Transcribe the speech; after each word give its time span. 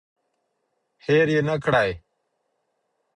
هیر 1.05 1.27
یې 1.35 1.41
نکړئ. 1.47 1.91